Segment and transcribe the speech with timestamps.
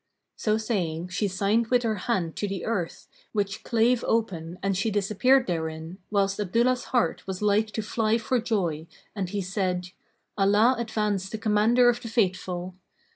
[0.35, 4.89] So saying, she signed with her hand to the earth, which clave open and she
[4.89, 9.91] disappeared therein, whilst Abdullah's heart was like to fly for joy and he said,
[10.39, 12.73] "Allah advance the Commander of the Faithful!"